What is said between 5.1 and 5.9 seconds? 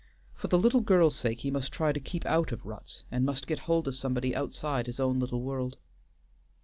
little world.